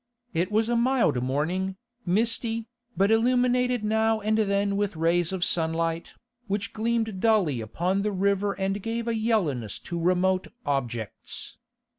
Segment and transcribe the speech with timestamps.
[0.33, 1.75] It was a mild morning,
[2.07, 2.65] misty,
[2.97, 6.15] but illuminated now and then with rays of sunlight,
[6.47, 11.57] which gleamed dully upon the river and gave a yellowness to remote objects.